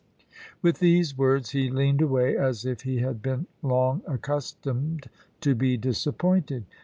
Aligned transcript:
With 0.63 0.79
these 0.79 1.15
words 1.15 1.51
he 1.51 1.69
leaned 1.69 2.01
away, 2.01 2.35
as 2.35 2.65
if 2.65 2.81
he 2.81 2.97
had 3.01 3.21
been 3.21 3.45
long 3.61 4.01
accustomed 4.07 5.07
to 5.41 5.53
be 5.53 5.77
disappointed. 5.77 6.65